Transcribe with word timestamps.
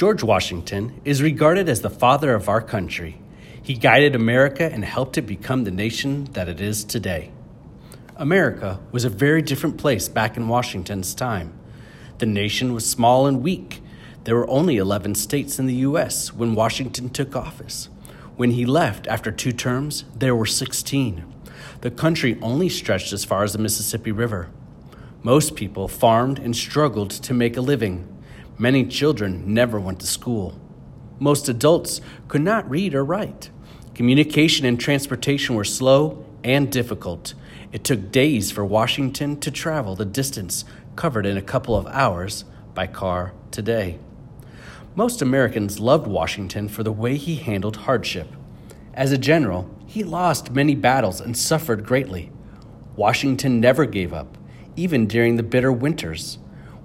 George 0.00 0.22
Washington 0.22 0.98
is 1.04 1.20
regarded 1.20 1.68
as 1.68 1.82
the 1.82 1.90
father 1.90 2.32
of 2.32 2.48
our 2.48 2.62
country. 2.62 3.20
He 3.62 3.74
guided 3.74 4.14
America 4.14 4.64
and 4.64 4.82
helped 4.82 5.18
it 5.18 5.26
become 5.26 5.64
the 5.64 5.70
nation 5.70 6.24
that 6.32 6.48
it 6.48 6.58
is 6.58 6.84
today. 6.84 7.32
America 8.16 8.80
was 8.92 9.04
a 9.04 9.10
very 9.10 9.42
different 9.42 9.76
place 9.76 10.08
back 10.08 10.38
in 10.38 10.48
Washington's 10.48 11.14
time. 11.14 11.52
The 12.16 12.24
nation 12.24 12.72
was 12.72 12.88
small 12.88 13.26
and 13.26 13.42
weak. 13.42 13.82
There 14.24 14.36
were 14.36 14.48
only 14.48 14.78
11 14.78 15.16
states 15.16 15.58
in 15.58 15.66
the 15.66 15.82
U.S. 15.90 16.32
when 16.32 16.54
Washington 16.54 17.10
took 17.10 17.36
office. 17.36 17.90
When 18.36 18.52
he 18.52 18.64
left 18.64 19.06
after 19.06 19.30
two 19.30 19.52
terms, 19.52 20.06
there 20.16 20.34
were 20.34 20.46
16. 20.46 21.26
The 21.82 21.90
country 21.90 22.38
only 22.40 22.70
stretched 22.70 23.12
as 23.12 23.26
far 23.26 23.42
as 23.42 23.52
the 23.52 23.58
Mississippi 23.58 24.12
River. 24.12 24.48
Most 25.22 25.56
people 25.56 25.88
farmed 25.88 26.38
and 26.38 26.56
struggled 26.56 27.10
to 27.10 27.34
make 27.34 27.58
a 27.58 27.60
living. 27.60 28.08
Many 28.60 28.84
children 28.84 29.54
never 29.54 29.80
went 29.80 30.00
to 30.00 30.06
school. 30.06 30.60
Most 31.18 31.48
adults 31.48 32.02
could 32.28 32.42
not 32.42 32.68
read 32.68 32.94
or 32.94 33.02
write. 33.02 33.48
Communication 33.94 34.66
and 34.66 34.78
transportation 34.78 35.54
were 35.54 35.64
slow 35.64 36.26
and 36.44 36.70
difficult. 36.70 37.32
It 37.72 37.84
took 37.84 38.12
days 38.12 38.50
for 38.50 38.62
Washington 38.62 39.40
to 39.40 39.50
travel 39.50 39.96
the 39.96 40.04
distance 40.04 40.66
covered 40.94 41.24
in 41.24 41.38
a 41.38 41.42
couple 41.42 41.74
of 41.74 41.86
hours 41.86 42.44
by 42.74 42.86
car 42.86 43.32
today. 43.50 43.98
Most 44.94 45.22
Americans 45.22 45.80
loved 45.80 46.06
Washington 46.06 46.68
for 46.68 46.82
the 46.82 46.92
way 46.92 47.16
he 47.16 47.36
handled 47.36 47.76
hardship. 47.76 48.28
As 48.92 49.10
a 49.10 49.16
general, 49.16 49.74
he 49.86 50.04
lost 50.04 50.50
many 50.50 50.74
battles 50.74 51.18
and 51.18 51.34
suffered 51.34 51.86
greatly. 51.86 52.30
Washington 52.94 53.58
never 53.58 53.86
gave 53.86 54.12
up, 54.12 54.36
even 54.76 55.06
during 55.06 55.36
the 55.36 55.42
bitter 55.42 55.72
winters. 55.72 56.36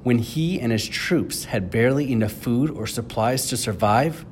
When 0.05 0.19
he 0.19 0.59
and 0.61 0.71
his 0.71 0.87
troops 0.87 1.45
had 1.45 1.71
barely 1.71 2.11
enough 2.11 2.31
food 2.31 2.69
or 2.69 2.85
supplies 2.85 3.47
to 3.47 3.57
survive, 3.57 4.23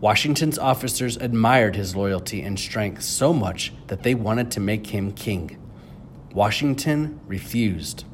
Washington's 0.00 0.58
officers 0.58 1.18
admired 1.18 1.76
his 1.76 1.94
loyalty 1.94 2.40
and 2.40 2.58
strength 2.58 3.02
so 3.02 3.34
much 3.34 3.74
that 3.88 4.04
they 4.04 4.14
wanted 4.14 4.50
to 4.52 4.60
make 4.60 4.86
him 4.86 5.12
king. 5.12 5.58
Washington 6.32 7.20
refused. 7.26 8.06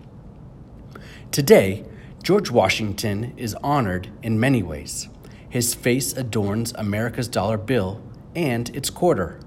Today, 1.30 1.84
George 2.24 2.50
Washington 2.50 3.32
is 3.36 3.54
honored 3.62 4.08
in 4.20 4.40
many 4.40 4.64
ways. 4.64 5.08
His 5.48 5.76
face 5.76 6.12
adorns 6.12 6.72
America's 6.72 7.28
dollar 7.28 7.56
bill 7.56 8.02
and 8.34 8.68
its 8.74 8.90
quarter. 8.90 9.38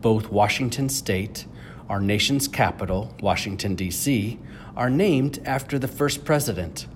Both 0.00 0.32
Washington 0.32 0.88
State, 0.88 1.44
our 1.88 2.00
nation's 2.00 2.48
capital, 2.48 3.14
Washington, 3.20 3.74
D.C., 3.74 4.38
are 4.76 4.90
named 4.90 5.40
after 5.44 5.78
the 5.78 5.88
first 5.88 6.24
president. 6.24 6.86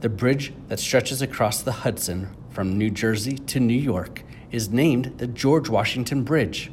The 0.00 0.08
bridge 0.08 0.52
that 0.68 0.80
stretches 0.80 1.22
across 1.22 1.62
the 1.62 1.72
Hudson 1.72 2.34
from 2.50 2.76
New 2.76 2.90
Jersey 2.90 3.38
to 3.38 3.60
New 3.60 3.78
York 3.78 4.22
is 4.50 4.70
named 4.70 5.18
the 5.18 5.26
George 5.26 5.68
Washington 5.68 6.24
Bridge. 6.24 6.70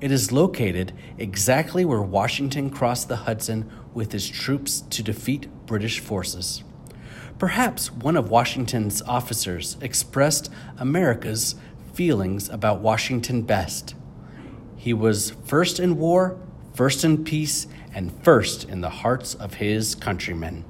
It 0.00 0.10
is 0.10 0.32
located 0.32 0.92
exactly 1.18 1.84
where 1.84 2.02
Washington 2.02 2.70
crossed 2.70 3.08
the 3.08 3.16
Hudson 3.16 3.70
with 3.94 4.12
his 4.12 4.28
troops 4.28 4.80
to 4.90 5.02
defeat 5.02 5.48
British 5.66 6.00
forces. 6.00 6.64
Perhaps 7.38 7.90
one 7.90 8.16
of 8.16 8.30
Washington's 8.30 9.02
officers 9.02 9.76
expressed 9.80 10.50
America's 10.78 11.54
feelings 11.92 12.48
about 12.48 12.80
Washington 12.80 13.42
best. 13.42 13.94
He 14.76 14.92
was 14.92 15.32
first 15.44 15.78
in 15.78 15.98
war, 15.98 16.38
first 16.74 17.04
in 17.04 17.24
peace, 17.24 17.66
and 17.94 18.12
first 18.22 18.68
in 18.68 18.80
the 18.80 18.88
hearts 18.88 19.34
of 19.34 19.54
his 19.54 19.94
countrymen. 19.94 20.64